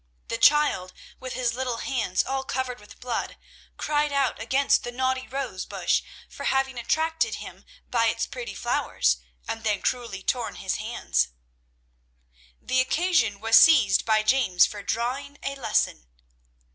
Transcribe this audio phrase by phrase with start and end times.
[0.29, 3.37] The child, with his little hands all covered with blood,
[3.77, 9.17] cried out against the naughty rose bush for having attracted him by its pretty flowers
[9.47, 11.27] and then cruelly torn his hands.
[12.59, 16.07] The occasion was seized by James for drawing a lesson.